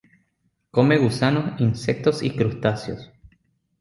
[0.71, 3.11] Come gusanos, insectos y crustáceos.